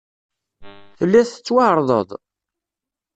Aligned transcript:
Telliḍ 0.97 1.27
tettwaɛerḍeḍ? 1.29 2.09